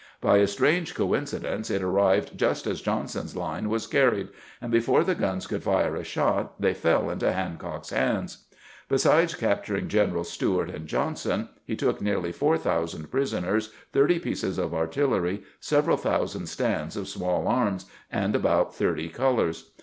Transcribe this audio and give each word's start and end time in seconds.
By 0.19 0.37
a 0.37 0.47
strange 0.47 0.95
coincidence, 0.95 1.69
it 1.69 1.83
arrived 1.83 2.35
just 2.35 2.65
as 2.65 2.81
Jolinson's 2.81 3.35
line 3.35 3.69
was 3.69 3.85
carried, 3.85 4.29
and 4.59 4.71
before 4.71 5.03
the 5.03 5.13
guns 5.13 5.45
could 5.45 5.61
fire 5.61 5.95
a 5.95 6.03
shot 6.03 6.59
they 6.59 6.73
fell 6.73 7.11
into 7.11 7.31
Hancock's 7.31 7.91
bands. 7.91 8.39
Besides 8.89 9.35
cap 9.35 9.63
turing 9.63 9.87
Generals 9.89 10.35
Steuart 10.35 10.73
and 10.73 10.87
Jobnson, 10.87 11.49
he 11.65 11.75
took 11.75 12.01
nearly 12.01 12.31
four 12.31 12.57
thousand 12.57 13.11
prisoners, 13.11 13.69
thirty 13.93 14.17
pieces 14.17 14.57
of 14.57 14.73
artillery, 14.73 15.43
sev 15.59 15.85
eral 15.85 15.99
thousand 15.99 16.47
stands 16.47 16.97
of 16.97 17.07
small 17.07 17.47
arms, 17.47 17.85
and 18.11 18.35
about 18.35 18.73
thirty 18.73 19.07
colors. 19.07 19.69